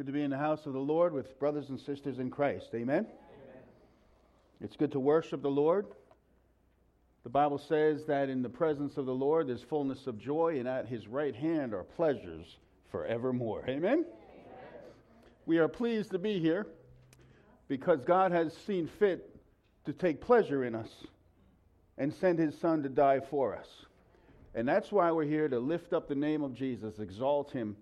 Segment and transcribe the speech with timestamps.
[0.00, 2.70] Good to be in the house of the Lord with brothers and sisters in Christ.
[2.74, 3.04] Amen?
[3.04, 3.06] Amen.
[4.62, 5.88] It's good to worship the Lord.
[7.22, 10.66] The Bible says that in the presence of the Lord there's fullness of joy, and
[10.66, 12.46] at his right hand are pleasures
[12.90, 13.62] forevermore.
[13.68, 13.92] Amen?
[13.92, 14.06] Amen?
[15.44, 16.66] We are pleased to be here
[17.68, 19.38] because God has seen fit
[19.84, 20.88] to take pleasure in us
[21.98, 23.68] and send his Son to die for us.
[24.54, 27.76] And that's why we're here to lift up the name of Jesus, exalt him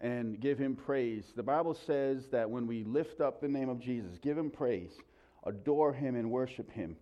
[0.00, 1.24] and give him praise.
[1.34, 4.92] The Bible says that when we lift up the name of Jesus, give him praise,
[5.44, 6.96] adore him, and worship him,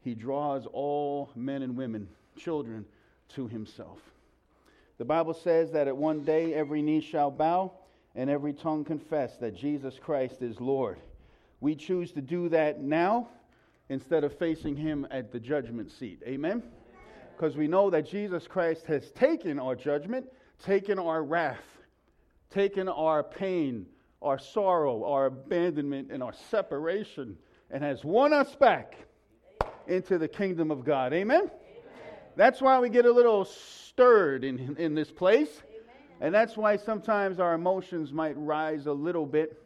[0.00, 2.84] he draws all men and women, children,
[3.34, 3.98] to himself.
[4.98, 7.72] The Bible says that at one day every knee shall bow
[8.14, 10.98] and every tongue confess that Jesus Christ is Lord.
[11.60, 13.28] We choose to do that now
[13.88, 16.22] instead of facing him at the judgment seat.
[16.26, 16.62] Amen?
[17.36, 20.26] Because we know that Jesus Christ has taken our judgment,
[20.62, 21.79] taken our wrath
[22.50, 23.86] taken our pain,
[24.20, 27.36] our sorrow, our abandonment, and our separation,
[27.70, 28.96] and has won us back
[29.86, 31.12] into the kingdom of God.
[31.12, 31.42] Amen?
[31.42, 31.50] Amen.
[32.36, 35.62] That's why we get a little stirred in, in this place.
[35.64, 35.84] Amen.
[36.20, 39.62] And that's why sometimes our emotions might rise a little bit.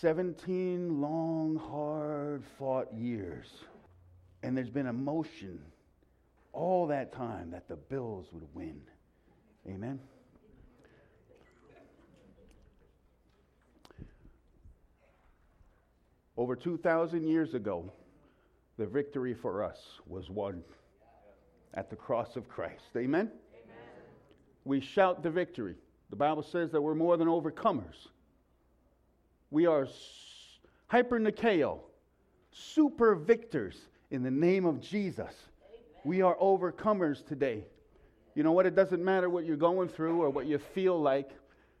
[0.00, 3.48] 17 long, hard fought years.
[4.42, 5.60] And there's been emotion
[6.52, 8.80] all that time that the Bills would win.
[9.68, 10.00] Amen?
[16.40, 17.92] Over 2,000 years ago,
[18.78, 20.64] the victory for us was won
[21.74, 22.86] at the cross of Christ.
[22.96, 23.30] Amen?
[23.52, 23.76] Amen?
[24.64, 25.74] We shout the victory.
[26.08, 28.08] The Bible says that we're more than overcomers.
[29.50, 29.86] We are
[30.90, 31.80] hypernikeo,
[32.52, 33.76] super victors
[34.10, 35.18] in the name of Jesus.
[35.18, 35.34] Amen.
[36.04, 37.64] We are overcomers today.
[38.34, 38.64] You know what?
[38.64, 41.32] It doesn't matter what you're going through or what you feel like.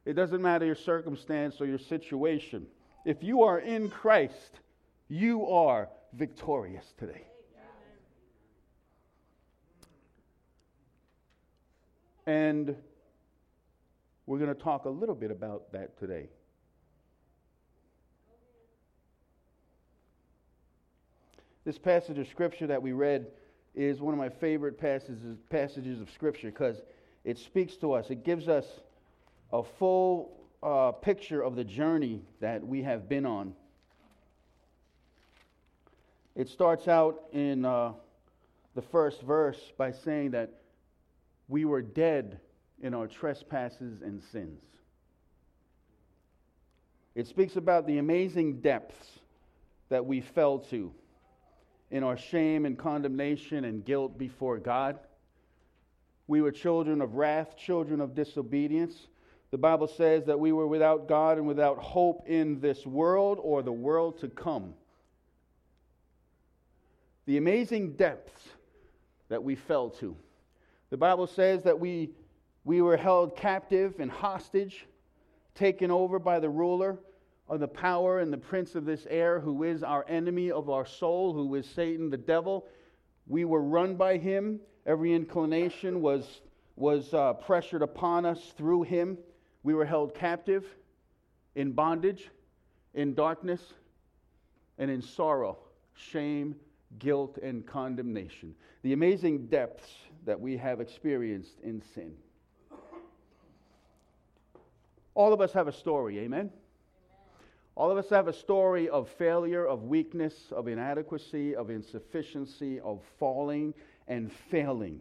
[0.04, 2.66] It doesn't matter your circumstance or your situation.
[3.04, 4.60] If you are in Christ,
[5.08, 7.24] you are victorious today.
[12.26, 12.76] And
[14.26, 16.28] we're going to talk a little bit about that today.
[21.64, 23.26] This passage of Scripture that we read
[23.74, 26.82] is one of my favorite passages, passages of Scripture because
[27.24, 28.10] it speaks to us.
[28.10, 28.66] It gives us
[29.52, 33.54] a full uh, picture of the journey that we have been on.
[36.36, 37.92] It starts out in uh,
[38.74, 40.50] the first verse by saying that
[41.48, 42.40] we were dead
[42.82, 44.62] in our trespasses and sins.
[47.14, 49.18] It speaks about the amazing depths
[49.88, 50.94] that we fell to
[51.90, 55.00] in our shame and condemnation and guilt before God.
[56.28, 59.08] We were children of wrath, children of disobedience.
[59.50, 63.62] The Bible says that we were without God and without hope in this world or
[63.62, 64.74] the world to come.
[67.26, 68.48] The amazing depths
[69.28, 70.16] that we fell to.
[70.90, 72.10] The Bible says that we,
[72.64, 74.86] we were held captive and hostage,
[75.54, 76.98] taken over by the ruler
[77.48, 80.86] of the power and the prince of this air, who is our enemy of our
[80.86, 82.66] soul, who is Satan the devil.
[83.26, 84.60] We were run by him.
[84.86, 86.40] Every inclination was,
[86.76, 89.18] was uh, pressured upon us through him.
[89.62, 90.64] We were held captive
[91.54, 92.30] in bondage,
[92.94, 93.60] in darkness,
[94.78, 95.58] and in sorrow,
[95.94, 96.56] shame,
[96.98, 98.54] guilt, and condemnation.
[98.82, 99.94] The amazing depths
[100.24, 102.14] that we have experienced in sin.
[105.14, 106.50] All of us have a story, amen?
[107.74, 113.02] All of us have a story of failure, of weakness, of inadequacy, of insufficiency, of
[113.18, 113.74] falling
[114.08, 115.00] and failing.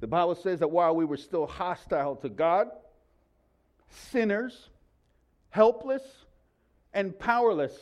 [0.00, 2.68] The Bible says that while we were still hostile to God,
[3.88, 4.68] sinners,
[5.50, 6.02] helpless,
[6.92, 7.76] and powerless.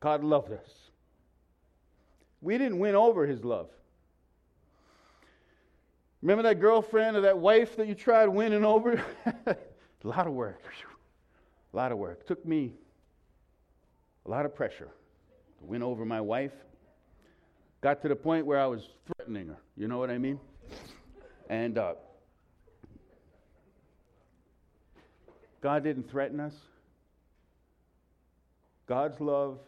[0.00, 0.68] God loved us.
[2.40, 3.68] We didn't win over his love.
[6.22, 9.02] Remember that girlfriend or that wife that you tried winning over?
[9.46, 9.56] a
[10.02, 10.62] lot of work.
[11.72, 12.26] A lot of work.
[12.26, 12.72] Took me
[14.26, 14.88] a lot of pressure
[15.58, 16.52] to win over my wife.
[17.80, 19.58] Got to the point where I was threatening her.
[19.76, 20.40] You know what I mean?
[21.48, 21.94] And uh,
[25.60, 26.54] God didn't threaten us.
[28.86, 29.58] God's love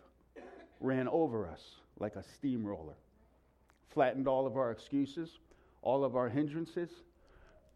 [0.80, 1.60] ran over us
[1.98, 2.94] like a steamroller,
[3.92, 5.38] flattened all of our excuses,
[5.82, 6.90] all of our hindrances.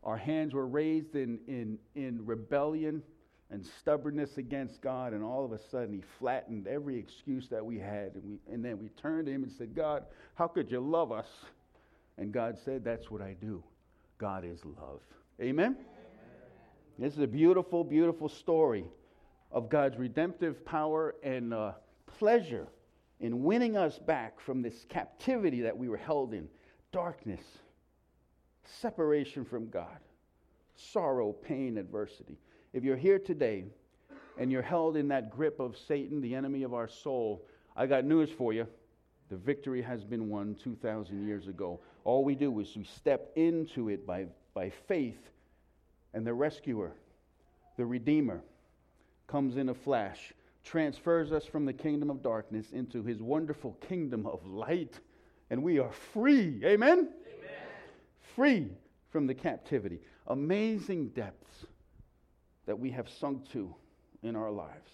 [0.03, 3.03] Our hands were raised in, in, in rebellion
[3.51, 7.79] and stubbornness against God, and all of a sudden He flattened every excuse that we
[7.79, 8.15] had.
[8.15, 11.13] And, we, and then we turned to Him and said, God, how could you love
[11.13, 11.29] us?
[12.17, 13.63] And God said, That's what I do.
[14.19, 15.01] God is love.
[15.41, 15.77] Amen?
[16.97, 18.85] This is a beautiful, beautiful story
[19.51, 21.73] of God's redemptive power and uh,
[22.07, 22.69] pleasure
[23.19, 26.49] in winning us back from this captivity that we were held in
[26.93, 27.41] darkness,
[28.63, 29.99] separation from God,
[30.77, 32.39] sorrow, pain, adversity.
[32.73, 33.65] If you're here today
[34.39, 37.45] and you're held in that grip of Satan, the enemy of our soul,
[37.75, 38.69] I got news for you.
[39.31, 41.81] The victory has been won 2,000 years ago.
[42.05, 45.31] All we do is we step into it by, by faith,
[46.15, 46.93] and the rescuer,
[47.77, 48.41] the redeemer,
[49.27, 50.33] comes in a flash,
[50.63, 55.01] transfers us from the kingdom of darkness into his wonderful kingdom of light,
[55.51, 56.61] and we are free.
[56.65, 56.99] Amen?
[56.99, 57.09] Amen.
[58.35, 58.69] Free
[59.11, 60.01] from the captivity.
[60.29, 61.67] Amazing depths
[62.67, 63.75] that we have sunk to
[64.23, 64.91] in our lives.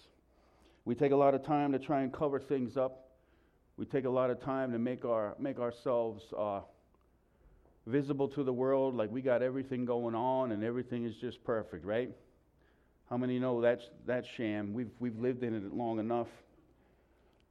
[0.83, 3.09] We take a lot of time to try and cover things up.
[3.77, 6.61] We take a lot of time to make, our, make ourselves uh,
[7.87, 11.85] visible to the world like we got everything going on and everything is just perfect,
[11.85, 12.11] right?
[13.09, 14.73] How many know that's, that's sham?
[14.73, 16.27] We've, we've lived in it long enough.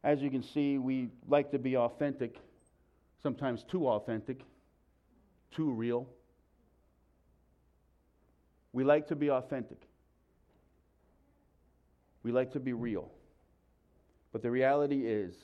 [0.02, 2.36] As you can see, we like to be authentic,
[3.22, 4.40] sometimes too authentic,
[5.54, 6.06] too real.
[8.72, 9.82] We like to be authentic.
[12.22, 13.10] We like to be real.
[14.32, 15.34] But the reality is,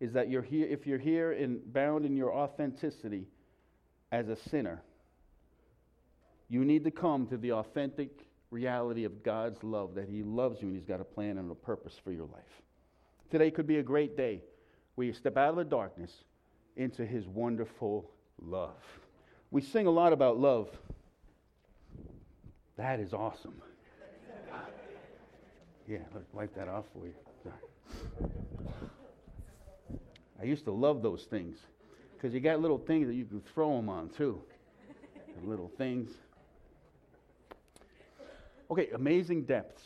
[0.00, 3.26] is that you're here, if you're here and bound in your authenticity
[4.12, 4.82] as a sinner,
[6.48, 10.68] you need to come to the authentic reality of God's love, that He loves you
[10.68, 12.62] and He's got a plan and a purpose for your life.
[13.30, 14.42] Today could be a great day
[14.94, 16.12] where you step out of the darkness
[16.76, 18.10] into His wonderful
[18.40, 18.82] love.
[19.50, 20.68] We sing a lot about love.
[22.76, 23.54] That is awesome.
[25.88, 25.98] Yeah,
[26.32, 27.14] wipe that off for you.
[27.44, 28.30] Sorry.
[30.40, 31.58] I used to love those things
[32.26, 34.42] because you got little things that you can throw them on too.
[35.44, 36.10] Little things.
[38.68, 39.80] Okay, amazing depths.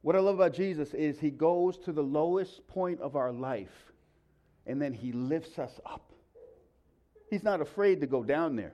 [0.00, 3.92] What I love about Jesus is he goes to the lowest point of our life
[4.66, 6.10] and then he lifts us up.
[7.28, 8.72] He's not afraid to go down there.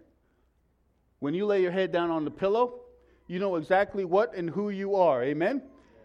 [1.19, 2.79] When you lay your head down on the pillow,
[3.27, 5.25] you know exactly what and who you are.
[5.25, 5.63] Amen?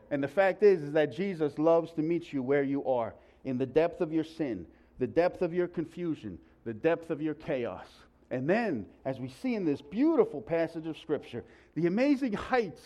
[0.10, 3.14] And the fact is, is that Jesus loves to meet you where you are,
[3.44, 4.66] in the depth of your sin,
[5.00, 7.88] the depth of your confusion, the depth of your chaos.
[8.32, 11.44] And then, as we see in this beautiful passage of Scripture,
[11.76, 12.82] the amazing heights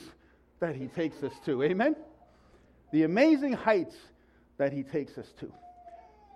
[0.60, 1.64] that he takes us to.
[1.64, 1.96] Amen?
[2.92, 3.96] The amazing heights
[4.58, 5.52] that he takes us to.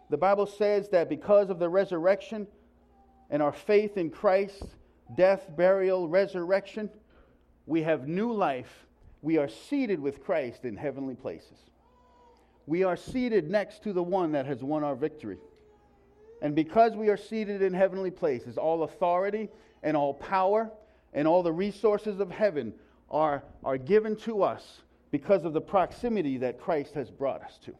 [0.09, 2.47] The Bible says that because of the resurrection
[3.29, 4.63] and our faith in Christ,
[5.15, 6.89] death, burial, resurrection,
[7.65, 8.85] we have new life.
[9.21, 11.57] We are seated with Christ in heavenly places.
[12.65, 15.37] We are seated next to the one that has won our victory.
[16.43, 19.49] And because we are seated in heavenly places, all authority
[19.81, 20.69] and all power
[21.13, 22.73] and all the resources of heaven
[23.09, 27.73] are, are given to us because of the proximity that Christ has brought us to.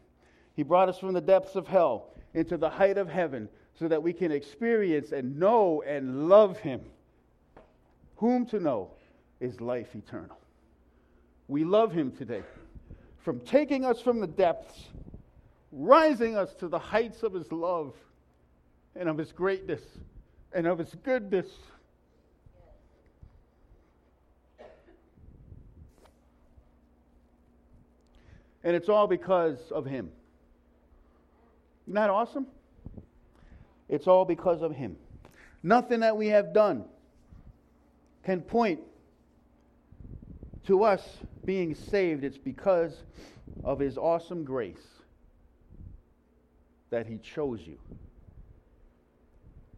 [0.56, 4.02] He brought us from the depths of hell into the height of heaven so that
[4.02, 6.82] we can experience and know and love Him.
[8.18, 8.90] Whom to know?
[9.44, 10.40] is life eternal.
[11.50, 12.44] We love him today.
[13.20, 14.88] From taking us from the depths,
[15.74, 17.94] rising us to the heights of his love
[18.96, 19.82] and of his greatness
[20.54, 21.48] and of his goodness.
[28.64, 30.10] And it's all because of him.
[31.86, 32.48] Isn't that awesome?
[33.90, 34.96] It's all because of him.
[35.62, 36.86] Nothing that we have done
[38.24, 38.80] can point
[40.68, 41.02] to us
[41.46, 43.04] being saved, it's because
[43.64, 44.78] of his awesome grace
[46.90, 47.78] that he chose you.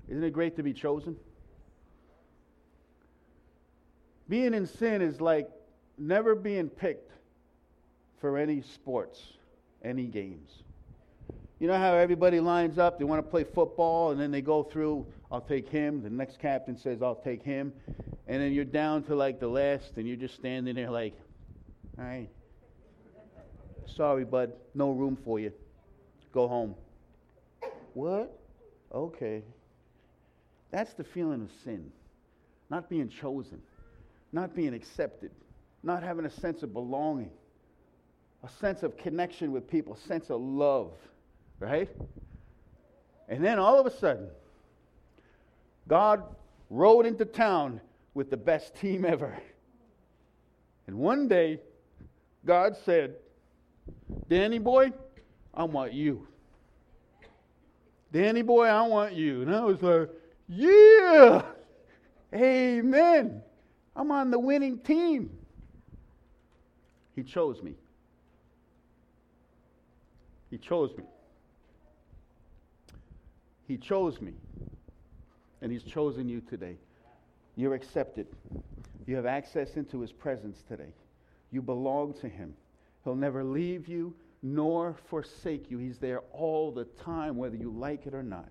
[0.10, 1.16] Isn't it great to be chosen?
[4.28, 5.50] Being in sin is like
[5.98, 7.12] never being picked
[8.20, 9.22] for any sports,
[9.84, 10.50] any games.
[11.60, 14.64] You know how everybody lines up, they want to play football, and then they go
[14.64, 16.04] through, I'll take him.
[16.04, 17.72] The next captain says, I'll take him
[18.28, 21.14] and then you're down to like the last, and you're just standing there like,
[21.98, 22.30] all right,
[23.86, 25.54] sorry, bud, no room for you.
[26.34, 26.76] Go home.
[27.94, 28.38] What?
[28.94, 29.44] Okay.
[30.72, 31.92] That's the feeling of sin.
[32.70, 33.62] Not being chosen,
[34.32, 35.32] not being accepted,
[35.84, 37.30] not having a sense of belonging,
[38.44, 40.92] a sense of connection with people, a sense of love,
[41.60, 41.90] right?
[43.30, 44.30] And then all of a sudden,
[45.88, 46.24] God
[46.70, 47.82] rode into town
[48.14, 49.38] with the best team ever.
[50.88, 51.60] And one day,
[52.46, 53.16] God said,
[54.30, 54.92] Danny boy,
[55.54, 56.28] I want you.
[58.12, 59.42] Danny boy, I want you.
[59.42, 60.10] And I was like,
[60.48, 61.44] yeah,
[62.34, 63.42] amen.
[63.96, 65.30] I'm on the winning team.
[67.16, 67.76] He chose me.
[70.50, 71.04] He chose me.
[73.68, 74.34] He chose me.
[75.62, 76.76] And He's chosen you today.
[77.56, 78.28] You're accepted.
[79.08, 80.94] You have access into His presence today.
[81.52, 82.54] You belong to Him.
[83.04, 85.78] He'll never leave you nor forsake you.
[85.78, 88.50] He's there all the time, whether you like it or not.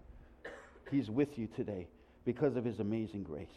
[0.91, 1.87] He's with you today
[2.25, 3.49] because of His amazing grace.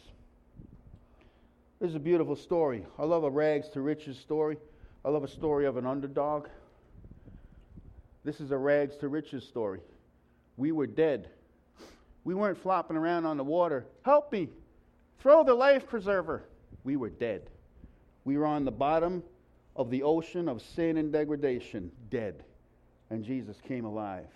[1.80, 2.84] This is a beautiful story.
[2.98, 4.56] I love a rags to riches story.
[5.04, 6.48] I love a story of an underdog.
[8.24, 9.80] This is a rags to riches story.
[10.56, 11.28] We were dead.
[12.24, 13.86] We weren't flopping around on the water.
[14.02, 14.48] Help me.
[15.20, 16.44] Throw the life preserver.
[16.84, 17.48] We were dead.
[18.24, 19.22] We were on the bottom
[19.76, 22.42] of the ocean of sin and degradation, dead.
[23.10, 24.26] And Jesus came alive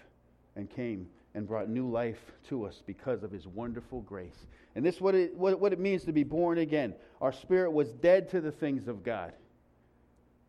[0.55, 4.47] and came and brought new life to us because of his wonderful grace.
[4.75, 6.95] And this is what it, what, what it means to be born again.
[7.21, 9.33] Our spirit was dead to the things of God.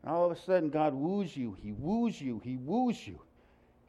[0.01, 1.55] And all of a sudden, God woos you.
[1.61, 2.41] He woos you.
[2.43, 3.19] He woos you.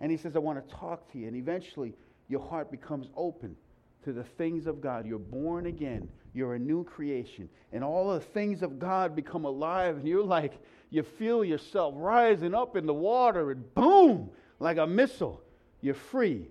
[0.01, 1.27] And he says, I want to talk to you.
[1.27, 1.95] And eventually,
[2.29, 3.57] your heart becomes open
[4.05, 5.07] to the things of God.
[5.07, 6.09] You're born again.
[6.33, 7.49] You're a new creation.
[7.73, 9.97] And all the things of God become alive.
[9.97, 10.61] And you're like,
[10.91, 15.41] you feel yourself rising up in the water, and boom, like a missile,
[15.81, 16.49] you're free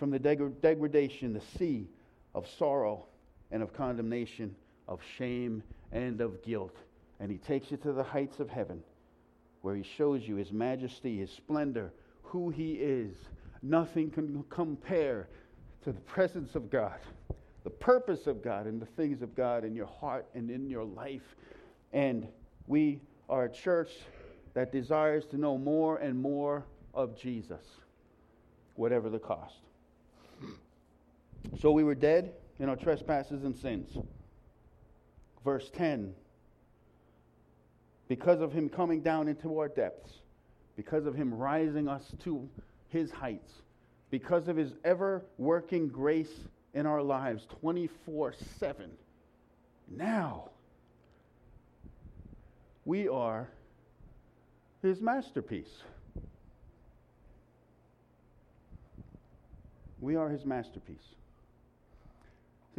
[0.00, 1.86] from the deg- degradation, the sea
[2.34, 3.04] of sorrow
[3.50, 4.56] and of condemnation,
[4.88, 6.74] of shame and of guilt.
[7.20, 8.82] And he takes you to the heights of heaven
[9.60, 11.92] where he shows you his majesty, his splendor,
[12.22, 13.14] who he is.
[13.62, 15.28] Nothing can compare
[15.84, 16.98] to the presence of God,
[17.62, 20.84] the purpose of God, and the things of God in your heart and in your
[20.84, 21.36] life.
[21.92, 22.26] And
[22.66, 23.90] we are a church
[24.54, 26.64] that desires to know more and more
[26.94, 27.66] of Jesus,
[28.76, 29.60] whatever the cost.
[31.60, 33.96] So we were dead in our trespasses and sins.
[35.44, 36.14] Verse 10
[38.10, 40.10] because of him coming down into our depths,
[40.74, 42.48] because of him rising us to
[42.88, 43.52] his heights,
[44.10, 48.90] because of his ever working grace in our lives 24 7.
[49.88, 50.50] Now,
[52.84, 53.48] we are
[54.82, 55.84] his masterpiece.
[60.00, 61.14] We are his masterpiece.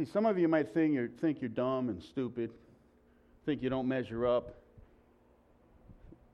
[0.02, 2.50] See, some of you might think you're, think you're dumb and stupid,
[3.46, 4.56] think you don't measure up,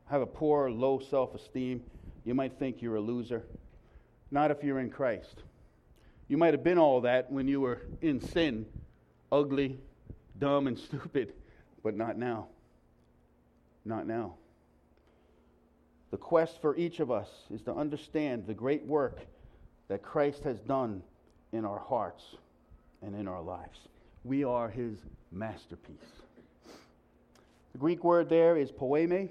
[0.09, 1.83] have a poor, low self esteem.
[2.25, 3.43] You might think you're a loser.
[4.31, 5.43] Not if you're in Christ.
[6.29, 8.65] You might have been all that when you were in sin,
[9.31, 9.79] ugly,
[10.39, 11.35] dumb, and stupid,
[11.85, 12.47] but not now.
[13.85, 14.37] Not now.
[16.11, 19.27] The quest for each of us is to understand the great work
[19.89, 21.03] that Christ has done
[21.53, 22.25] in our hearts
[23.03, 23.79] and in our lives.
[24.25, 24.99] We are his
[25.31, 25.97] masterpiece.
[27.73, 29.29] The Greek word there is poiema.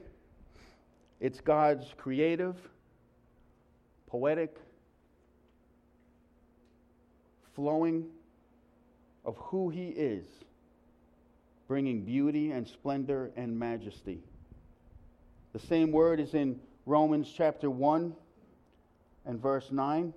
[1.19, 2.55] It's God's creative,
[4.07, 4.55] poetic,
[7.55, 8.05] flowing
[9.25, 10.25] of who he is,
[11.67, 14.19] bringing beauty and splendor and majesty.
[15.53, 18.13] The same word is in Romans chapter 1
[19.25, 20.13] and verse 9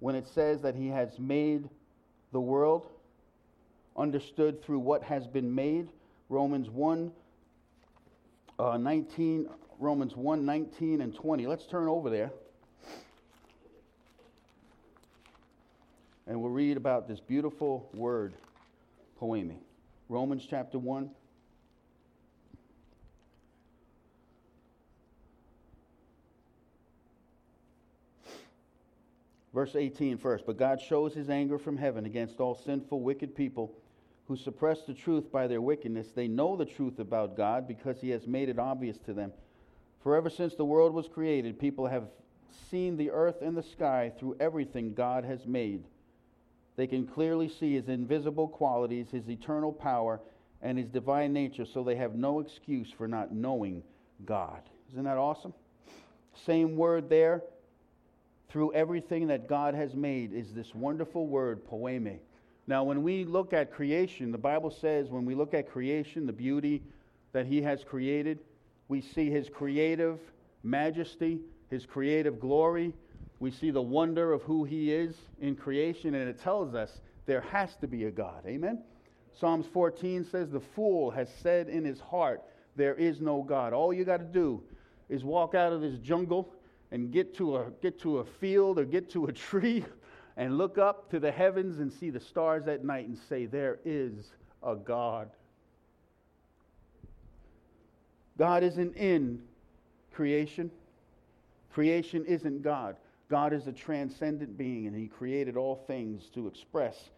[0.00, 1.68] when it says that he has made
[2.32, 2.86] the world
[3.96, 5.88] understood through what has been made.
[6.28, 7.12] Romans 1
[8.58, 11.46] uh, 19, Romans 1 19 and 20.
[11.46, 12.30] Let's turn over there.
[16.26, 18.34] And we'll read about this beautiful word,
[19.20, 19.54] poiema.
[20.08, 21.10] Romans chapter 1.
[29.56, 30.44] Verse 18 first.
[30.44, 33.72] But God shows his anger from heaven against all sinful, wicked people
[34.28, 36.08] who suppress the truth by their wickedness.
[36.14, 39.32] They know the truth about God because he has made it obvious to them.
[40.02, 42.04] For ever since the world was created, people have
[42.70, 45.84] seen the earth and the sky through everything God has made.
[46.76, 50.20] They can clearly see his invisible qualities, his eternal power,
[50.60, 53.82] and his divine nature, so they have no excuse for not knowing
[54.26, 54.60] God.
[54.92, 55.54] Isn't that awesome?
[56.44, 57.42] Same word there
[58.48, 62.18] through everything that God has made is this wonderful word, poiema.
[62.66, 66.32] Now, when we look at creation, the Bible says when we look at creation, the
[66.32, 66.82] beauty
[67.32, 68.40] that He has created,
[68.88, 70.18] we see His creative
[70.62, 72.92] majesty, His creative glory.
[73.38, 77.42] We see the wonder of who He is in creation, and it tells us there
[77.42, 78.44] has to be a God.
[78.46, 78.82] Amen?
[79.38, 82.42] Psalms 14 says, The fool has said in his heart,
[82.74, 83.72] There is no God.
[83.72, 84.62] All you got to do
[85.08, 86.52] is walk out of this jungle
[86.90, 89.84] and get to a get to a field or get to a tree
[90.36, 93.78] and look up to the heavens and see the stars at night and say there
[93.84, 95.30] is a god
[98.38, 99.40] God isn't in
[100.12, 100.70] creation.
[101.72, 102.96] Creation isn't God.
[103.28, 107.10] God is a transcendent being, and He created all things to express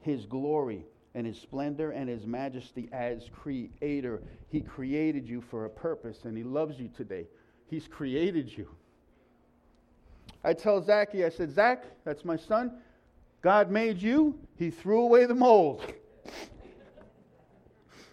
[0.00, 0.84] His glory
[1.14, 4.22] and His splendor and His majesty as Creator.
[4.50, 7.26] He created you for a purpose, and He loves you today.
[7.66, 8.68] He's created you.
[10.48, 12.72] I tell Zachy, I said, Zach, that's my son.
[13.42, 15.84] God made you, He threw away the mold.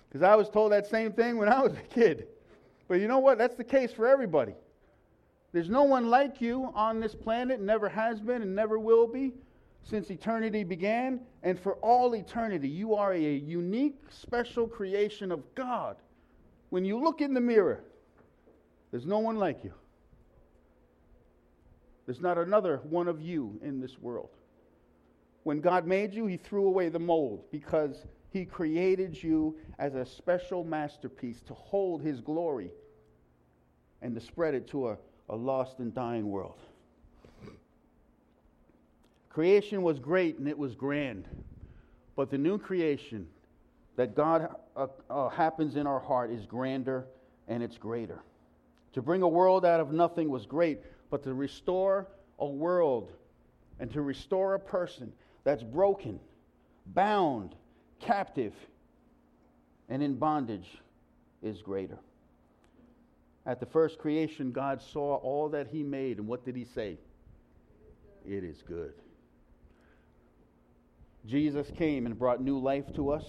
[0.10, 2.27] Because I was told that same thing when I was a kid.
[2.88, 3.38] But you know what?
[3.38, 4.54] That's the case for everybody.
[5.51, 9.34] There's no one like you on this planet, never has been and never will be
[9.84, 11.20] since eternity began.
[11.44, 15.98] And for all eternity, you are a unique, special creation of God.
[16.70, 17.84] When you look in the mirror,
[18.92, 19.74] there's no one like you.
[22.05, 24.29] There's not another one of you in this world.
[25.43, 30.05] When God made you, He threw away the mold because He created you as a
[30.05, 32.71] special masterpiece to hold His glory
[34.01, 34.97] and to spread it to a,
[35.29, 36.59] a lost and dying world.
[39.29, 41.27] Creation was great and it was grand,
[42.15, 43.27] but the new creation
[43.97, 47.05] that God uh, uh, happens in our heart is grander
[47.47, 48.21] and it's greater.
[48.93, 52.07] To bring a world out of nothing was great, but to restore
[52.39, 53.12] a world
[53.79, 55.12] and to restore a person
[55.43, 56.19] that's broken,
[56.88, 57.55] bound,
[58.00, 58.53] captive,
[59.89, 60.77] and in bondage
[61.43, 62.00] is greater.
[63.45, 66.97] At the first creation, God saw all that He made, and what did He say?
[68.27, 68.93] It is good.
[71.27, 73.24] Jesus came and brought new life to us,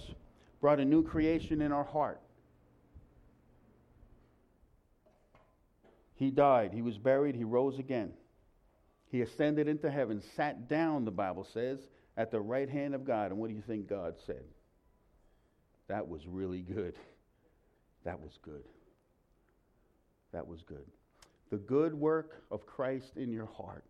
[0.59, 2.19] brought a new creation in our heart.
[6.17, 8.11] He died, he was buried, he rose again.
[9.09, 11.79] He ascended into heaven, sat down, the Bible says,
[12.17, 13.31] at the right hand of God.
[13.31, 14.43] And what do you think God said?
[15.87, 16.95] That was really good.
[18.03, 18.63] That was good.
[20.33, 20.85] That was good.
[21.51, 23.85] The good work of Christ in your heart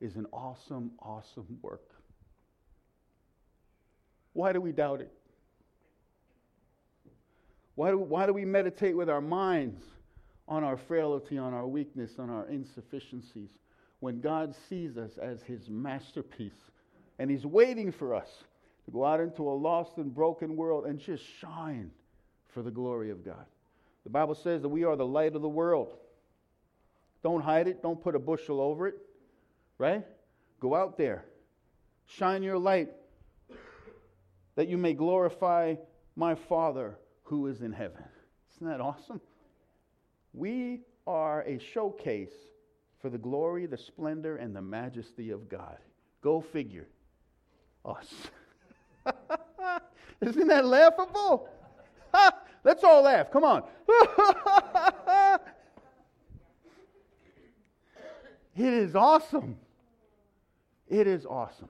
[0.00, 1.92] is an awesome, awesome work.
[4.32, 5.12] Why do we doubt it?
[7.76, 9.80] Why do, why do we meditate with our minds
[10.46, 13.50] on our frailty, on our weakness, on our insufficiencies,
[14.00, 16.70] when God sees us as his masterpiece
[17.18, 18.28] and he's waiting for us
[18.84, 21.90] to go out into a lost and broken world and just shine
[22.48, 23.46] for the glory of God?
[24.04, 25.96] The Bible says that we are the light of the world.
[27.22, 28.96] Don't hide it, don't put a bushel over it,
[29.78, 30.04] right?
[30.60, 31.24] Go out there,
[32.06, 32.90] shine your light
[34.56, 35.74] that you may glorify
[36.16, 38.04] my Father who is in heaven.
[38.54, 39.20] Isn't that awesome?
[40.34, 42.34] We are a showcase
[43.00, 45.78] for the glory, the splendor, and the majesty of God.
[46.22, 46.88] Go figure.
[47.84, 48.12] Us.
[50.20, 51.48] Isn't that laughable?
[52.64, 53.30] Let's all laugh.
[53.30, 53.62] Come on.
[58.56, 59.56] it is awesome.
[60.88, 61.68] It is awesome.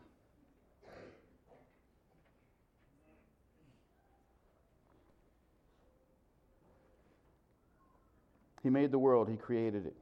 [8.64, 9.94] He made the world, He created it.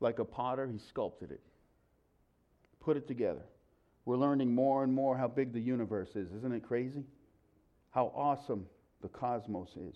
[0.00, 1.42] Like a potter, He sculpted it,
[2.80, 3.44] put it together.
[4.06, 6.32] We're learning more and more how big the universe is.
[6.32, 7.04] Isn't it crazy?
[7.90, 8.66] How awesome
[9.02, 9.94] the cosmos is.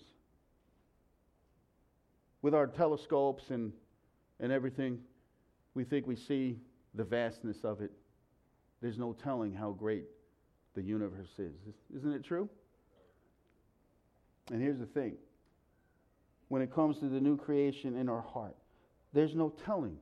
[2.43, 3.73] With our telescopes and,
[4.39, 4.99] and everything,
[5.73, 6.59] we think we see
[6.93, 7.91] the vastness of it.
[8.81, 10.05] There's no telling how great
[10.75, 11.53] the universe is.
[11.97, 12.47] Isn't it true?
[14.51, 15.17] And here's the thing
[16.47, 18.55] when it comes to the new creation in our heart.
[19.13, 19.97] There's no telling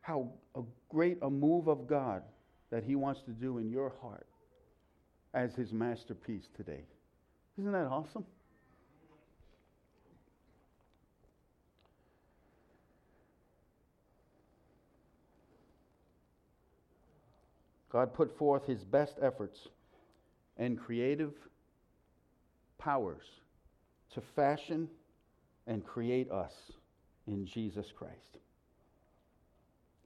[0.00, 2.22] how a great a move of God
[2.70, 4.26] that He wants to do in your heart
[5.34, 6.84] as His masterpiece today.
[7.58, 8.24] Isn't that awesome?
[17.90, 19.58] God put forth His best efforts
[20.56, 21.32] and creative
[22.78, 23.26] powers
[24.14, 24.88] to fashion
[25.70, 26.52] and create us
[27.28, 28.38] in Jesus Christ.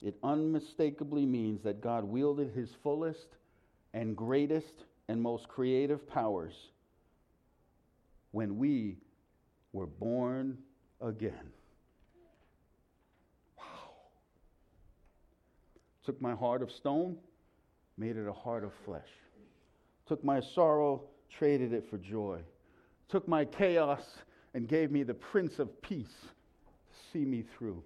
[0.03, 3.29] It unmistakably means that God wielded his fullest
[3.95, 6.53] and greatest and most creative powers
[8.33, 8.99] when we
[9.73, 10.59] were born
[11.01, 11.51] again.
[13.57, 13.65] Wow.
[16.05, 17.17] Took my heart of stone,
[17.97, 19.09] made it a heart of flesh.
[20.07, 21.05] Took my sorrow,
[21.39, 22.41] traded it for joy.
[23.09, 24.03] Took my chaos,
[24.55, 27.83] and gave me the Prince of Peace to see me through.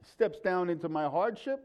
[0.00, 1.60] He steps down into my hardship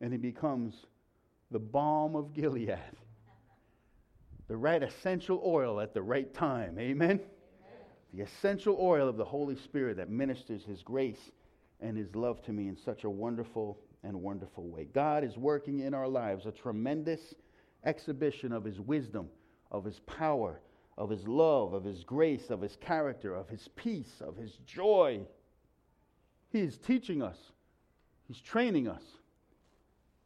[0.00, 0.74] and he becomes
[1.50, 2.78] the balm of Gilead
[4.50, 6.76] the right essential oil at the right time.
[6.76, 7.10] Amen?
[7.10, 7.20] Amen?
[8.12, 11.30] The essential oil of the Holy Spirit that ministers His grace
[11.80, 14.88] and His love to me in such a wonderful and wonderful way.
[14.92, 17.20] God is working in our lives a tremendous
[17.84, 19.28] exhibition of His wisdom,
[19.70, 20.60] of His power,
[20.98, 25.20] of His love, of His grace, of His character, of His peace, of His joy.
[26.50, 27.38] He is teaching us,
[28.28, 29.02] He's training us,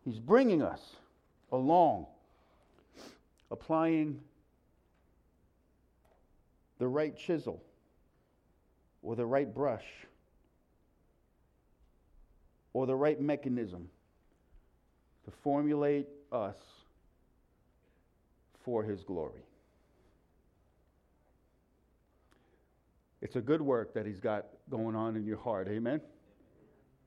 [0.05, 0.97] He's bringing us
[1.53, 2.07] along,
[3.51, 4.21] applying
[6.79, 7.63] the right chisel
[9.03, 9.87] or the right brush
[12.73, 13.89] or the right mechanism
[15.25, 16.57] to formulate us
[18.65, 19.43] for His glory.
[23.21, 25.69] It's a good work that He's got going on in your heart.
[25.69, 26.01] Amen?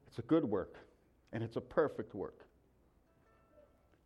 [0.08, 0.76] It's a good work,
[1.34, 2.39] and it's a perfect work.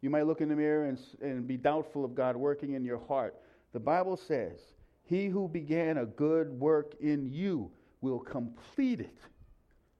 [0.02, 3.00] You might look in the mirror and, and be doubtful of God working in your
[3.08, 3.36] heart.
[3.72, 4.60] The Bible says,
[5.04, 9.18] He who began a good work in you will complete it.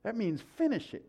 [0.02, 1.04] That means finish it.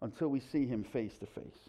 [0.00, 1.68] Until we see Him face to face.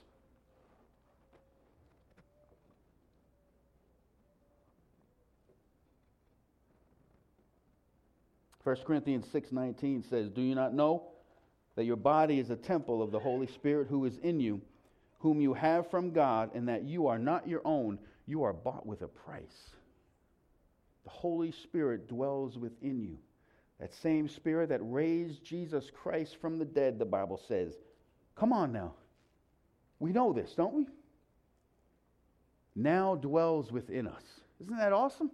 [8.63, 11.11] 1 Corinthians 6:19 says, "Do you not know
[11.75, 14.61] that your body is a temple of the Holy Spirit who is in you,
[15.19, 18.85] whom you have from God, and that you are not your own, you are bought
[18.85, 19.75] with a price."
[21.03, 23.17] The Holy Spirit dwells within you.
[23.79, 27.79] That same Spirit that raised Jesus Christ from the dead, the Bible says.
[28.35, 28.93] Come on now.
[29.99, 30.87] We know this, don't we?
[32.75, 34.41] Now dwells within us.
[34.59, 35.31] Isn't that awesome?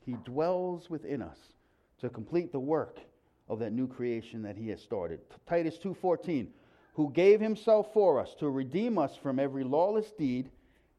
[0.00, 1.53] He dwells within us
[2.00, 3.00] to complete the work
[3.48, 5.20] of that new creation that he has started.
[5.46, 6.52] Titus 2:14,
[6.94, 10.50] who gave himself for us to redeem us from every lawless deed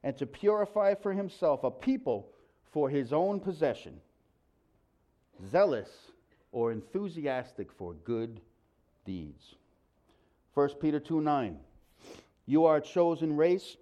[0.04, 2.30] and to purify for himself a people
[2.64, 4.00] for his own possession,
[5.50, 6.12] zealous
[6.52, 8.42] or enthusiastic for good
[9.06, 9.56] deeds.
[10.54, 11.60] 1 Peter 2 9.
[12.46, 13.78] You are a chosen race,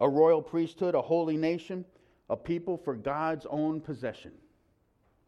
[0.00, 1.84] a royal priesthood, a holy nation,
[2.28, 4.32] a people for God's own possession.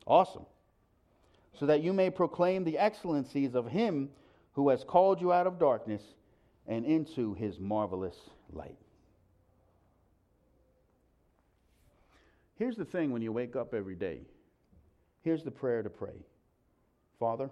[0.06, 0.46] Awesome.
[1.58, 4.10] So that you may proclaim the excellencies of him
[4.52, 6.02] who has called you out of darkness
[6.66, 8.16] and into his marvelous
[8.52, 8.76] light.
[12.58, 14.20] Here's the thing when you wake up every day.
[15.22, 16.14] Here's the prayer to pray
[17.18, 17.50] Father,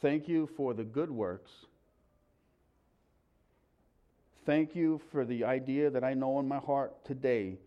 [0.00, 1.50] thank you for the good works.
[4.44, 7.58] Thank you for the idea that I know in my heart today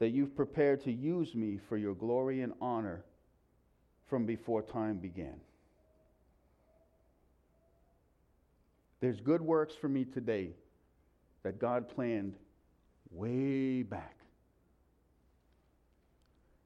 [0.00, 3.04] that you've prepared to use me for your glory and honor
[4.08, 5.38] from before time began.
[9.00, 10.50] There's good works for me today
[11.42, 12.34] that God planned
[13.10, 14.16] way back.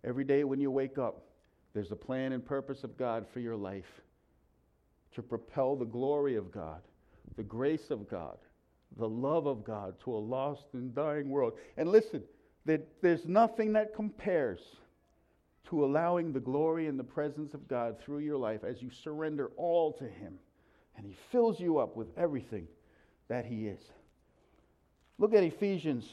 [0.04, 1.22] Every day when you wake up,
[1.74, 4.00] there's a plan and purpose of God for your life
[5.14, 6.82] to propel the glory of God,
[7.36, 8.36] the grace of God,
[8.96, 11.54] the love of God to a lost and dying world.
[11.76, 12.22] And listen,
[12.66, 14.60] that there's nothing that compares
[15.68, 19.50] to allowing the glory and the presence of God through your life as you surrender
[19.56, 20.38] all to Him
[20.96, 22.66] and He fills you up with everything
[23.28, 23.80] that He is.
[25.18, 26.08] Look at Ephesians.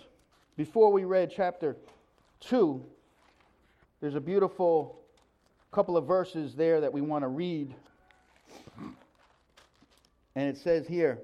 [0.57, 1.77] Before we read chapter
[2.41, 2.83] 2,
[3.99, 4.99] there's a beautiful
[5.71, 7.73] couple of verses there that we want to read.
[10.35, 11.19] And it says here,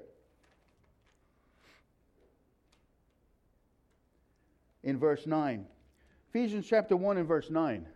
[4.88, 5.66] in verse 9.
[6.30, 7.86] Ephesians chapter 1 and verse 9.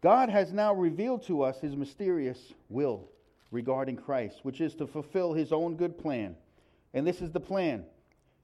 [0.00, 3.08] God has now revealed to us his mysterious will
[3.50, 6.36] regarding Christ, which is to fulfill his own good plan.
[6.94, 7.84] And this is the plan.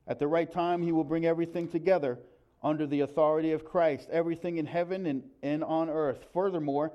[0.09, 2.19] At the right time, he will bring everything together
[2.65, 6.27] under the authority of Christ, everything in heaven and, and on earth.
[6.33, 6.93] Furthermore,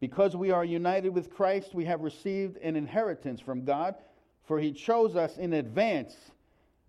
[0.00, 3.94] because we are united with Christ, we have received an inheritance from God,
[4.44, 6.14] for he chose us in advance,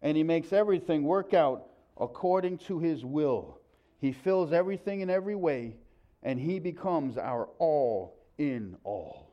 [0.01, 1.67] and he makes everything work out
[1.99, 3.59] according to his will.
[3.99, 5.75] He fills everything in every way,
[6.23, 9.29] and he becomes our all in all.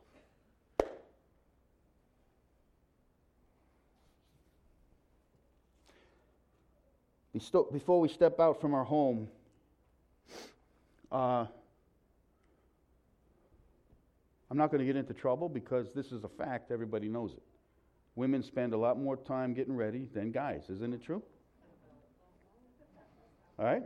[7.33, 9.29] Before we step out from our home,
[11.11, 11.47] uh,
[14.51, 16.71] I'm not going to get into trouble because this is a fact.
[16.73, 17.43] Everybody knows it.
[18.17, 20.65] Women spend a lot more time getting ready than guys.
[20.69, 21.23] Isn't it true?
[23.61, 23.83] All right?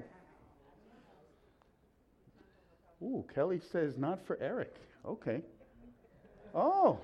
[3.02, 4.76] Ooh, Kelly says not for Eric.
[5.04, 5.42] Okay.
[6.54, 7.00] Oh.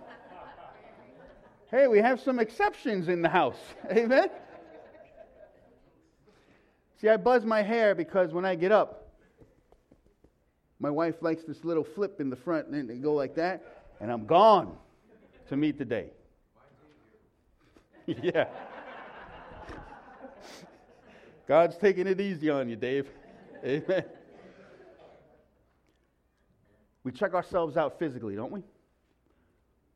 [1.70, 3.58] Hey, we have some exceptions in the house.
[3.90, 4.28] Amen.
[7.00, 9.08] See, I buzz my hair because when I get up,
[10.78, 13.62] my wife likes this little flip in the front and they go like that,
[14.00, 14.76] and I'm gone
[15.48, 16.10] to meet the day.
[18.06, 18.46] yeah.
[21.50, 23.08] God's taking it easy on you, Dave.
[23.64, 24.04] Amen.
[27.02, 28.62] We check ourselves out physically, don't we?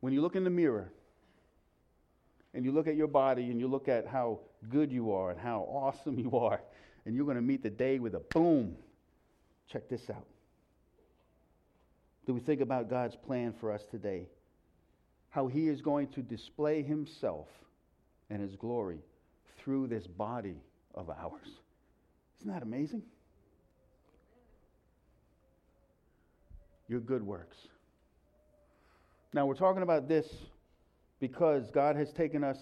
[0.01, 0.91] When you look in the mirror
[2.53, 5.39] and you look at your body and you look at how good you are and
[5.39, 6.59] how awesome you are,
[7.05, 8.75] and you're going to meet the day with a boom.
[9.71, 10.27] Check this out.
[12.27, 14.27] Do we think about God's plan for us today?
[15.29, 17.47] How He is going to display Himself
[18.29, 18.99] and His glory
[19.57, 20.57] through this body
[20.95, 21.47] of ours.
[22.39, 23.03] Isn't that amazing?
[26.87, 27.57] Your good works.
[29.33, 30.27] Now, we're talking about this
[31.19, 32.57] because God has taken us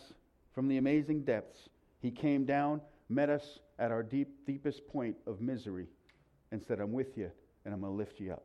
[0.53, 1.69] from the amazing depths.
[2.01, 5.87] He came down, met us at our deep, deepest point of misery,
[6.51, 7.31] and said, I'm with you,
[7.65, 8.43] and I'm going to lift you up.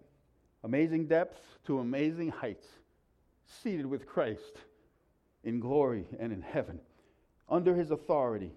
[0.65, 2.67] Amazing depths to amazing heights,
[3.63, 4.59] seated with Christ
[5.45, 6.81] in glory and in heaven,
[7.49, 8.53] under his authority,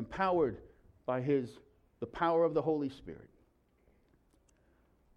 [0.00, 0.56] empowered
[1.04, 1.50] by his,
[2.00, 3.28] the power of the Holy Spirit.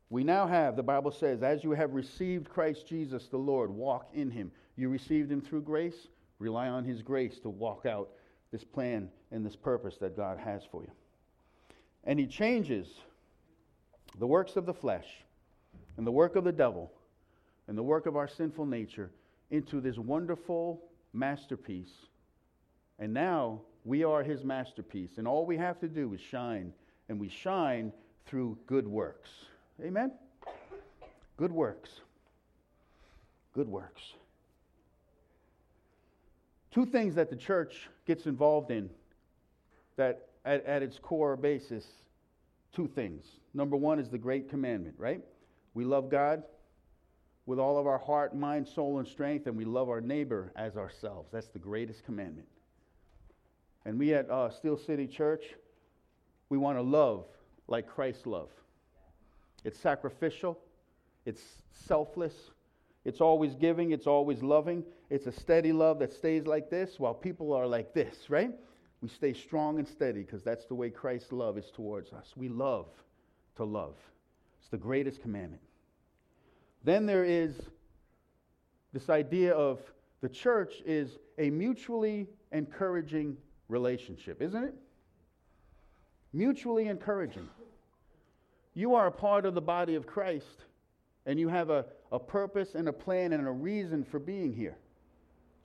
[0.10, 4.10] We now have, the Bible says, as you have received Christ Jesus the Lord, walk
[4.13, 4.52] in him.
[4.76, 8.10] You received him through grace, rely on his grace to walk out
[8.52, 10.91] this plan and this purpose that God has for you.
[12.04, 12.88] And he changes
[14.19, 15.08] the works of the flesh
[15.96, 16.91] and the work of the devil
[17.67, 19.10] and the work of our sinful nature
[19.50, 21.93] into this wonderful masterpiece.
[23.00, 25.17] And now we are his masterpiece.
[25.17, 26.74] And all we have to do is shine.
[27.10, 27.91] And we shine
[28.26, 29.30] through good works.
[29.84, 30.12] Amen?
[31.38, 31.89] Good works.
[33.54, 34.02] Good works.
[36.72, 38.89] Two things that the church gets involved in
[39.96, 41.86] that at, at its core basis,
[42.76, 43.26] two things.
[43.54, 45.22] Number one is the great commandment, right?
[45.74, 46.43] We love God
[47.46, 50.78] with all of our heart, mind, soul, and strength, and we love our neighbor as
[50.78, 51.30] ourselves.
[51.32, 52.48] That's the greatest commandment.
[53.86, 55.43] And we at uh, Steel City Church,
[56.50, 57.26] we want to love
[57.67, 58.60] like Christ loved.
[59.63, 60.60] It's sacrificial,
[61.26, 61.41] it's
[61.72, 62.34] selfless,
[63.06, 64.84] it's always giving, it's always loving.
[65.10, 68.52] It's a steady love that stays like this while people are like this, right?
[69.02, 72.34] We stay strong and steady because that's the way Christ's love is towards us.
[72.38, 72.88] We love
[73.58, 73.96] to love.
[74.62, 75.62] It's the greatest commandment.
[76.86, 77.56] Then there is
[78.93, 79.82] this idea of
[80.22, 83.36] the church is a mutually encouraging
[83.69, 84.76] relationship, isn't it?
[86.34, 87.47] Mutually encouraging.
[88.73, 90.65] You are a part of the body of Christ,
[91.26, 94.78] and you have a, a purpose and a plan and a reason for being here.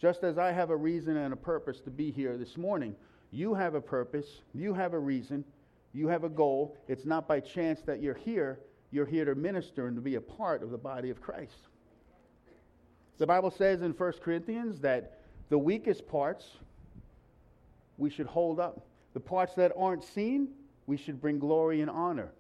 [0.00, 2.94] Just as I have a reason and a purpose to be here this morning,
[3.30, 5.44] you have a purpose, you have a reason,
[5.92, 6.76] you have a goal.
[6.87, 10.20] It's not by chance that you're here, you're here to minister and to be a
[10.20, 11.68] part of the body of Christ.
[13.18, 16.46] The Bible says in 1 Corinthians that the weakest parts
[17.98, 18.87] we should hold up.
[19.12, 20.48] The parts that aren't seen,
[20.87, 22.32] we should bring glory and honor.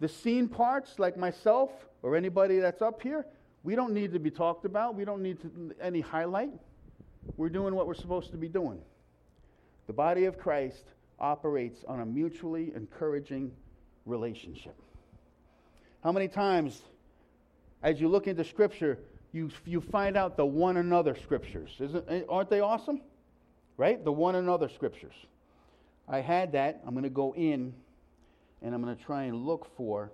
[0.00, 1.70] The seen parts, like myself
[2.02, 3.26] or anybody that's up here,
[3.62, 4.94] we don't need to be talked about.
[4.94, 6.52] We don't need to, any highlight.
[7.36, 8.80] We're doing what we're supposed to be doing.
[9.86, 10.84] The body of Christ
[11.18, 13.50] operates on a mutually encouraging
[14.06, 14.74] relationship.
[16.02, 16.82] How many times,
[17.82, 18.98] as you look into Scripture,
[19.32, 21.70] you, you find out the one another Scriptures?
[21.80, 23.00] Isn't, eh, aren't they awesome?
[23.76, 24.02] Right?
[24.04, 25.14] The one another Scriptures.
[26.08, 26.80] I had that.
[26.86, 27.72] I'm going to go in
[28.62, 30.10] and I'm going to try and look for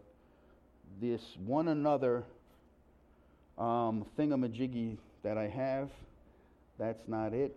[1.00, 2.24] this one another
[3.58, 5.90] um, thingamajiggy that I have.
[6.78, 7.56] That's not it.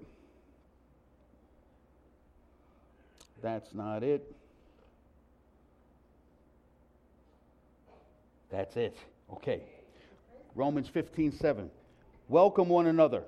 [3.41, 4.23] That's not it.
[8.51, 8.95] That's it.
[9.31, 9.63] Okay.
[10.55, 11.69] Romans 15, 7.
[12.29, 13.23] Welcome one another,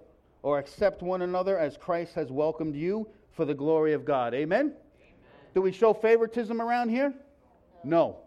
[0.46, 4.36] or accept one another as Christ has welcomed you for the glory of God.
[4.36, 4.60] Amen?
[4.60, 4.74] Amen.
[5.56, 7.16] Do we show favoritism around here?
[7.84, 8.18] No.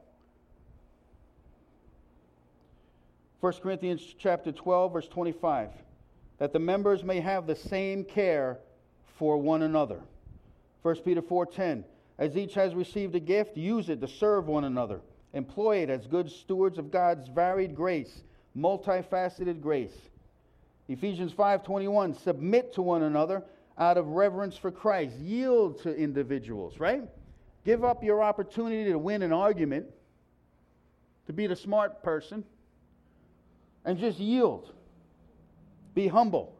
[3.38, 5.70] 1 Corinthians chapter 12 verse 25
[6.38, 8.58] that the members may have the same care
[9.16, 10.00] for one another.
[10.82, 11.84] 1 Peter 4:10
[12.18, 15.00] as each has received a gift use it to serve one another.
[15.34, 18.24] Employ it as good stewards of God's varied grace,
[18.56, 20.08] multifaceted grace.
[20.88, 23.44] Ephesians 5:21 submit to one another
[23.76, 25.16] out of reverence for Christ.
[25.18, 27.02] Yield to individuals, right?
[27.64, 29.86] Give up your opportunity to win an argument,
[31.26, 32.42] to be the smart person,
[33.84, 34.72] and just yield.
[35.94, 36.56] Be humble.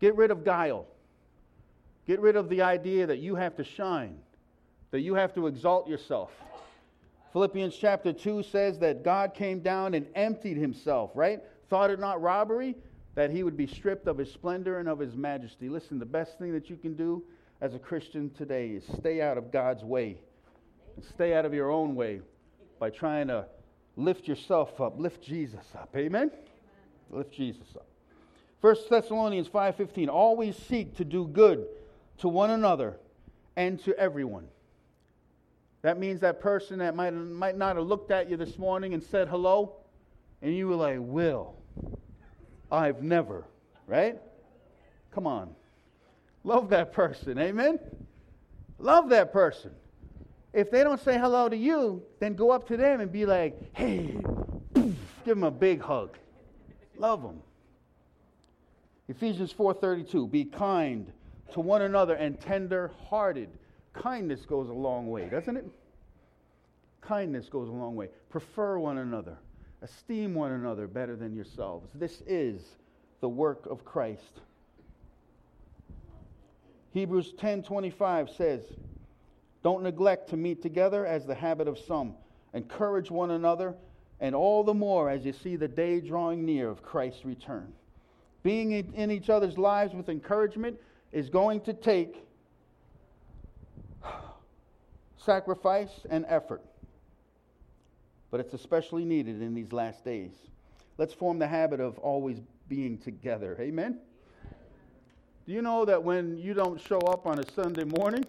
[0.00, 0.86] Get rid of guile.
[2.06, 4.18] Get rid of the idea that you have to shine,
[4.92, 6.30] that you have to exalt yourself.
[7.32, 11.42] Philippians chapter 2 says that God came down and emptied himself, right?
[11.68, 12.76] Thought it not robbery
[13.16, 15.68] that he would be stripped of his splendor and of his majesty.
[15.68, 17.24] Listen, the best thing that you can do
[17.60, 20.18] as a Christian today is stay out of God's way.
[20.94, 22.20] And stay out of your own way
[22.78, 23.46] by trying to
[23.96, 25.90] lift yourself up, lift Jesus up.
[25.96, 26.30] Amen?
[26.30, 26.38] Amen.
[27.10, 27.86] Lift Jesus up.
[28.60, 31.66] 1 Thessalonians 5:15 always seek to do good
[32.18, 32.98] to one another
[33.56, 34.48] and to everyone.
[35.82, 39.02] That means that person that might, might not have looked at you this morning and
[39.02, 39.76] said hello,
[40.42, 41.54] and you were like, Will,
[42.70, 43.44] I've never,
[43.86, 44.18] right?
[45.12, 45.54] Come on.
[46.44, 47.38] Love that person.
[47.38, 47.78] Amen?
[48.78, 49.72] Love that person.
[50.52, 53.60] If they don't say hello to you, then go up to them and be like,
[53.74, 54.22] hey,
[54.74, 56.16] give them a big hug.
[56.96, 57.42] Love them.
[59.08, 61.12] Ephesians 4:32 Be kind
[61.52, 63.50] to one another and tender-hearted.
[63.92, 65.66] Kindness goes a long way, doesn't it?
[67.00, 68.08] Kindness goes a long way.
[68.30, 69.38] Prefer one another.
[69.86, 71.88] Esteem one another better than yourselves.
[71.94, 72.60] This is
[73.20, 74.40] the work of Christ.
[76.90, 78.64] Hebrews 10:25 says,
[79.62, 82.16] "Don't neglect to meet together as the habit of some.
[82.52, 83.76] Encourage one another,
[84.18, 87.72] and all the more as you see the day drawing near of Christ's return."
[88.42, 90.80] Being in each other's lives with encouragement
[91.12, 92.26] is going to take
[95.16, 96.64] sacrifice and effort
[98.30, 100.32] but it's especially needed in these last days.
[100.98, 103.56] Let's form the habit of always being together.
[103.60, 103.98] Amen?
[105.46, 108.24] Do you know that when you don't show up on a Sunday morning,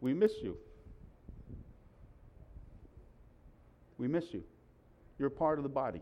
[0.00, 0.56] we miss you?
[3.96, 4.42] We miss you.
[5.18, 6.00] You're part of the body.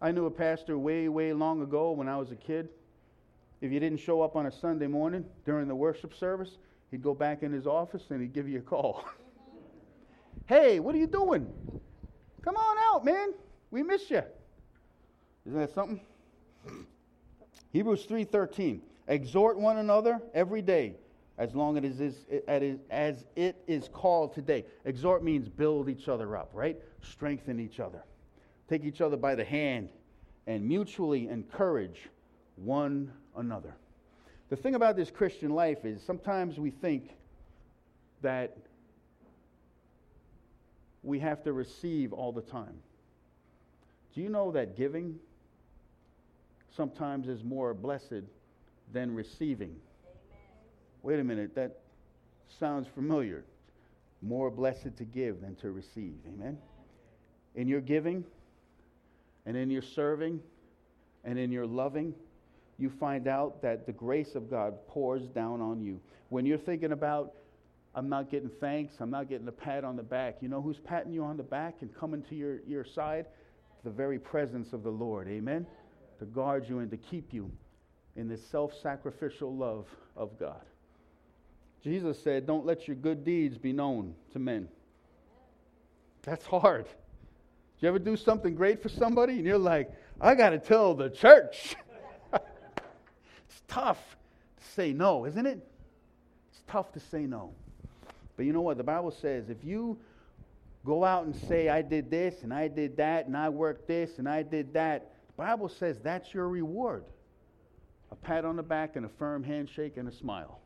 [0.00, 2.70] I knew a pastor way, way long ago when I was a kid.
[3.60, 6.56] If you didn't show up on a Sunday morning during the worship service,
[6.90, 9.04] he'd go back in his office and he'd give you a call.
[10.50, 11.46] Hey, what are you doing?
[12.42, 13.34] Come on out, man.
[13.70, 14.24] We miss you.
[15.46, 16.00] Isn't that something?
[17.72, 18.80] Hebrews 3:13.
[19.06, 20.96] Exhort one another every day
[21.38, 22.16] as long as it,
[22.64, 24.64] is, as it is called today.
[24.84, 26.82] Exhort means build each other up, right?
[27.00, 28.02] Strengthen each other.
[28.68, 29.90] Take each other by the hand
[30.48, 32.08] and mutually encourage
[32.56, 33.76] one another.
[34.48, 37.14] The thing about this Christian life is sometimes we think
[38.22, 38.56] that
[41.02, 42.74] we have to receive all the time.
[44.14, 45.18] Do you know that giving
[46.76, 48.24] sometimes is more blessed
[48.92, 49.76] than receiving?
[50.04, 50.38] Amen.
[51.02, 51.78] Wait a minute, that
[52.58, 53.44] sounds familiar.
[54.22, 56.16] More blessed to give than to receive.
[56.26, 56.58] Amen?
[57.54, 58.24] In your giving,
[59.46, 60.40] and in your serving,
[61.24, 62.14] and in your loving,
[62.78, 66.00] you find out that the grace of God pours down on you.
[66.28, 67.34] When you're thinking about
[67.94, 68.94] I'm not getting thanks.
[69.00, 70.36] I'm not getting a pat on the back.
[70.40, 73.26] You know who's patting you on the back and coming to your, your side?
[73.82, 75.26] The very presence of the Lord.
[75.28, 75.66] Amen?
[76.20, 77.50] To guard you and to keep you
[78.16, 80.60] in the self sacrificial love of God.
[81.82, 84.68] Jesus said, Don't let your good deeds be known to men.
[86.22, 86.84] That's hard.
[86.84, 90.94] Did you ever do something great for somebody and you're like, I got to tell
[90.94, 91.74] the church?
[92.34, 93.98] it's tough
[94.58, 95.66] to say no, isn't it?
[96.52, 97.54] It's tough to say no.
[98.40, 98.78] But you know what?
[98.78, 99.98] The Bible says if you
[100.86, 104.16] go out and say, I did this and I did that and I worked this
[104.16, 107.04] and I did that, the Bible says that's your reward
[108.10, 110.58] a pat on the back and a firm handshake and a smile.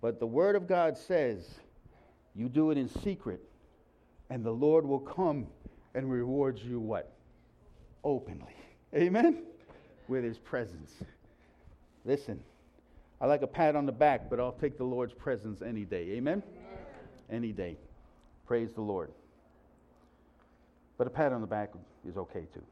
[0.00, 1.50] But the Word of God says
[2.34, 3.42] you do it in secret,
[4.30, 5.48] and the Lord will come
[5.94, 7.12] and reward you what?
[8.04, 8.56] Openly.
[8.94, 9.42] Amen?
[10.08, 10.94] With His presence.
[12.06, 12.40] Listen,
[13.20, 16.12] I like a pat on the back, but I'll take the Lord's presence any day.
[16.12, 16.42] Amen?
[17.30, 17.76] Any day.
[18.46, 19.10] Praise the Lord.
[20.98, 21.72] But a pat on the back
[22.06, 22.62] is okay too.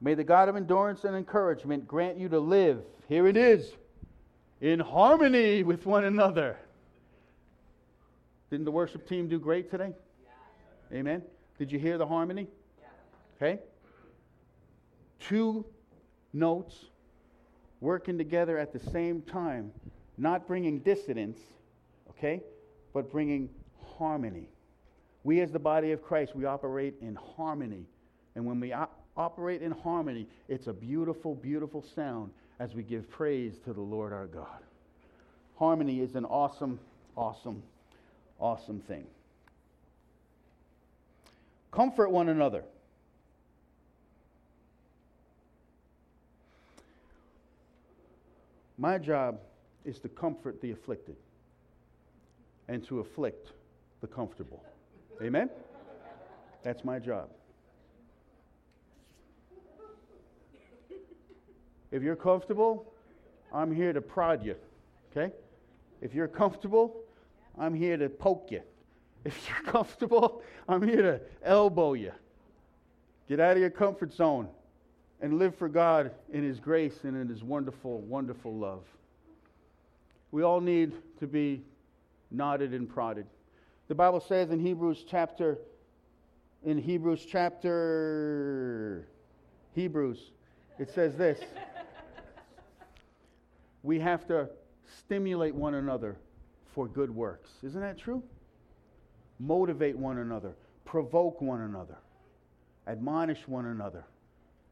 [0.00, 3.72] May the God of endurance and encouragement grant you to live, here it is,
[4.60, 6.58] in harmony with one another.
[8.50, 9.92] Didn't the worship team do great today?
[10.90, 10.98] Yeah.
[10.98, 11.22] Amen.
[11.58, 12.48] Did you hear the harmony?
[12.78, 12.86] Yeah.
[13.36, 13.62] Okay.
[15.20, 15.64] Two
[16.32, 16.86] notes
[17.80, 19.72] working together at the same time
[20.16, 21.38] not bringing dissidence,
[22.10, 22.40] okay,
[22.92, 23.48] but bringing
[23.96, 24.48] harmony.
[25.24, 27.86] We, as the body of Christ, we operate in harmony.
[28.36, 33.10] And when we op- operate in harmony, it's a beautiful, beautiful sound as we give
[33.10, 34.60] praise to the Lord our God.
[35.58, 36.78] Harmony is an awesome,
[37.16, 37.62] awesome,
[38.38, 39.06] awesome thing.
[41.72, 42.62] Comfort one another.
[48.78, 49.38] My job
[49.84, 51.16] is to comfort the afflicted
[52.68, 53.52] and to afflict
[54.00, 54.62] the comfortable.
[55.22, 55.50] Amen?
[56.62, 57.28] That's my job.
[61.90, 62.92] If you're comfortable,
[63.52, 64.56] I'm here to prod you.
[65.10, 65.32] Okay?
[66.00, 66.96] If you're comfortable,
[67.58, 68.62] I'm here to poke you.
[69.24, 72.12] If you're comfortable, I'm here to elbow you.
[73.28, 74.48] Get out of your comfort zone
[75.20, 78.82] and live for God in His grace and in His wonderful, wonderful love.
[80.34, 81.62] We all need to be
[82.32, 83.26] nodded and prodded.
[83.86, 85.58] The Bible says in Hebrews chapter
[86.64, 89.06] in Hebrews chapter
[89.76, 90.32] Hebrews
[90.80, 91.38] it says this
[93.84, 94.48] we have to
[94.98, 96.16] stimulate one another
[96.74, 97.50] for good works.
[97.62, 98.20] Isn't that true?
[99.38, 101.98] Motivate one another, provoke one another,
[102.88, 104.04] admonish one another,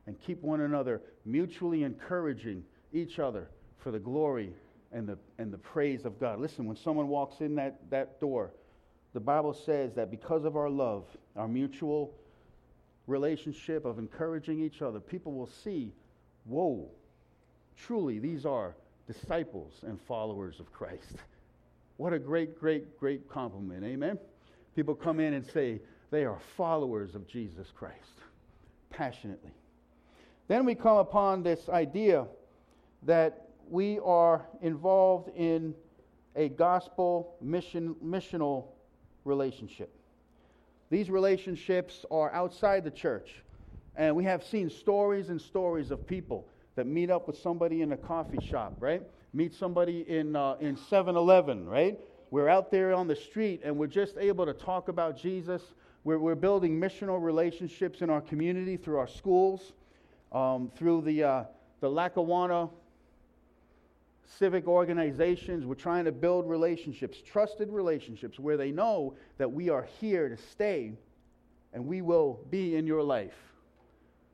[0.09, 3.49] and keep one another mutually encouraging each other
[3.79, 4.55] for the glory
[4.93, 6.41] and the, and the praise of God.
[6.41, 8.53] Listen, when someone walks in that, that door,
[9.13, 11.05] the Bible says that because of our love,
[11.37, 12.15] our mutual
[13.07, 15.93] relationship of encouraging each other, people will see,
[16.45, 16.89] whoa,
[17.77, 18.75] truly, these are
[19.07, 21.17] disciples and followers of Christ.
[21.99, 23.85] What a great, great, great compliment.
[23.85, 24.19] Amen.
[24.75, 25.79] People come in and say
[26.11, 28.19] they are followers of Jesus Christ
[28.91, 29.53] passionately.
[30.49, 32.27] Then we come upon this idea
[33.05, 35.75] that we are involved in
[36.37, 38.67] a gospel mission, missional
[39.25, 39.95] relationship.
[40.91, 43.43] These relationships are outside the church.
[43.97, 47.93] And we have seen stories and stories of people that meet up with somebody in
[47.93, 49.03] a coffee shop, right?
[49.35, 51.99] Meet somebody in uh, in 7-Eleven, right?
[52.31, 55.63] We're out there on the street and we're just able to talk about Jesus.
[56.05, 59.75] We're, we're building missional relationships in our community through our schools,
[60.33, 61.45] um, through the, uh,
[61.81, 62.71] the Lackawanna
[64.39, 65.65] civic organizations.
[65.65, 70.37] We're trying to build relationships, trusted relationships, where they know that we are here to
[70.37, 70.93] stay
[71.73, 73.37] and we will be in your life.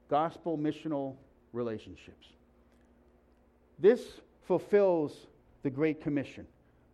[0.09, 1.17] Gospel missional
[1.53, 2.27] relationships.
[3.79, 4.03] This
[4.47, 5.27] fulfills
[5.63, 6.47] the Great Commission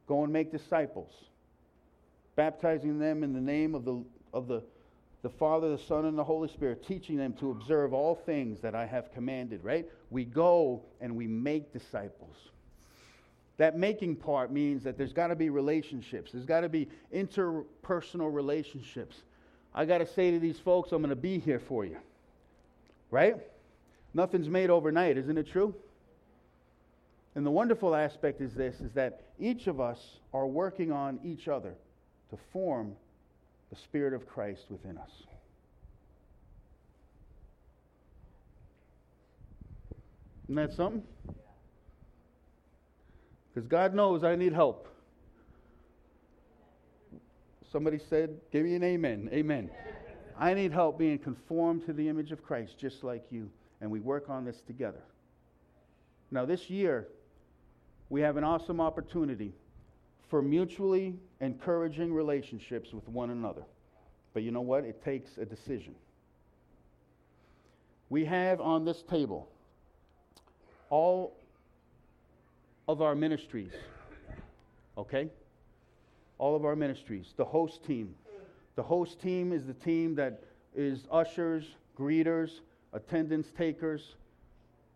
[0.07, 1.13] go and make disciples,
[2.37, 4.63] baptizing them in the name of the, of the,
[5.23, 8.75] the Father, the Son, and the Holy Spirit, teaching them to observe all things that
[8.75, 9.87] I have commanded, right?
[10.11, 12.37] We go and we make disciples.
[13.57, 16.33] That making part means that there's got to be relationships.
[16.33, 19.17] There's got to be interpersonal relationships.
[19.75, 21.97] I got to say to these folks, I'm going to be here for you.
[23.11, 23.37] Right?
[24.13, 25.75] Nothing's made overnight, isn't it true?
[27.37, 29.99] And the wonderful aspect is this is that each of us
[30.33, 31.75] are working on each other
[32.31, 32.95] to form
[33.71, 35.11] the spirit of Christ within us.
[40.45, 41.03] Isn't that something?
[43.55, 44.89] Because God knows I need help.
[47.71, 49.29] Somebody said, Give me an amen.
[49.33, 49.71] Amen.
[50.37, 53.49] I need help being conformed to the image of Christ, just like you
[53.81, 55.03] and we work on this together.
[56.31, 57.09] Now, this year,
[58.09, 59.53] we have an awesome opportunity
[60.29, 63.63] for mutually encouraging relationships with one another.
[64.33, 64.85] But you know what?
[64.85, 65.95] It takes a decision.
[68.09, 69.49] We have on this table
[70.91, 71.37] all
[72.89, 73.73] of our ministries,
[74.99, 75.29] okay?
[76.39, 77.33] All of our ministries.
[77.37, 78.15] The host team.
[78.77, 80.43] The host team is the team that
[80.75, 81.65] is ushers,
[81.99, 82.61] greeters,
[82.93, 84.17] attendance takers.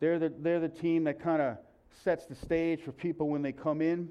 [0.00, 1.56] They're the, they're the team that kind of
[2.04, 4.08] sets the stage for people when they come in.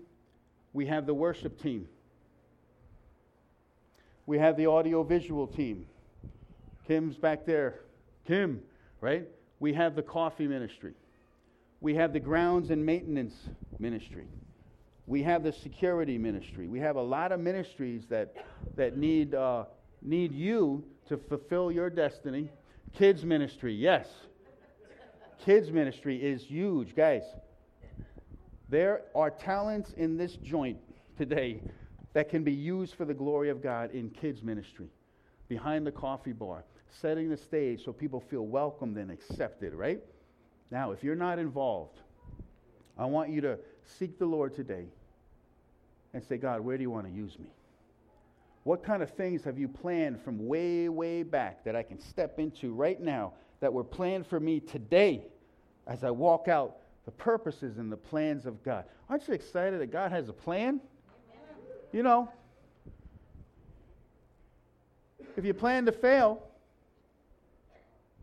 [0.73, 1.87] We have the worship team.
[4.25, 5.85] We have the audio visual team.
[6.87, 7.81] Kim's back there.
[8.25, 8.61] Kim,
[9.01, 9.27] right?
[9.59, 10.93] We have the coffee ministry.
[11.79, 13.35] We have the grounds and maintenance
[13.79, 14.27] ministry.
[15.05, 16.67] We have the security ministry.
[16.67, 18.35] We have a lot of ministries that,
[18.75, 19.65] that need, uh,
[20.01, 22.49] need you to fulfill your destiny
[22.97, 24.07] Kids ministry, yes.
[25.45, 27.21] Kids ministry is huge, guys.
[28.69, 30.77] There are talents in this joint
[31.15, 31.61] today
[32.13, 34.87] that can be used for the glory of God in kids ministry.
[35.47, 36.65] Behind the coffee bar,
[37.01, 40.01] setting the stage so people feel welcomed and accepted, right?
[40.69, 41.99] Now, if you're not involved,
[42.97, 44.85] I want you to seek the Lord today
[46.13, 47.47] and say, God, where do you want to use me?
[48.63, 52.37] What kind of things have you planned from way, way back that I can step
[52.37, 55.23] into right now that were planned for me today
[55.85, 58.83] as I walk out the purposes and the plans of God?
[59.09, 60.81] Aren't you excited that God has a plan?
[61.93, 62.29] You know,
[65.37, 66.43] if you plan to fail,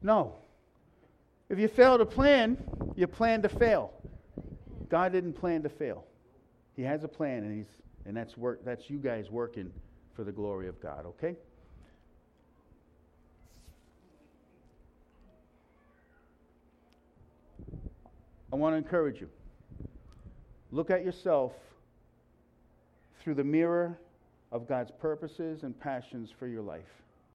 [0.03, 0.35] no.
[1.49, 2.57] If you fail to plan,
[2.97, 3.93] you plan to fail.
[4.89, 6.05] God didn't plan to fail.
[6.77, 7.67] He has a plan, and he's
[8.07, 8.65] and that's work.
[8.65, 9.73] That's you guys working
[10.15, 11.07] for the glory of God.
[11.07, 11.37] Okay.
[18.53, 19.29] I want to encourage you.
[20.71, 21.53] Look at yourself
[23.21, 23.99] through the mirror
[24.53, 27.04] of God's purposes and passions for your life.